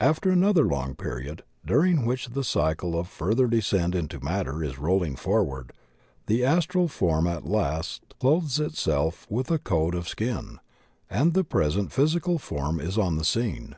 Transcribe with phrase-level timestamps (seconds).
[0.00, 5.16] After another long period, during which the cycle of further descent into matter is rolling
[5.16, 5.72] forward,
[6.26, 10.60] the astral form at last clothes itself with a "coat of skin,"
[11.10, 13.74] and the present physical form is on the scene.